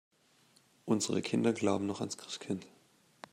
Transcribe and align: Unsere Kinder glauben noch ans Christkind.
Unsere 0.85 1.21
Kinder 1.21 1.53
glauben 1.53 1.85
noch 1.85 1.99
ans 2.01 2.17
Christkind. 2.17 2.65